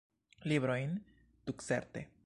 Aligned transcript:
Librojn, 0.45 0.99
tutcerte. 1.45 2.07